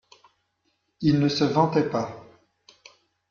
Il 1.01 1.19
ne 1.19 1.29
se 1.29 1.43
vantait 1.43 1.87
pas. 1.91 2.25